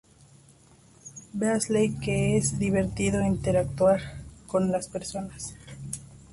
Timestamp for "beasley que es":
1.31-2.57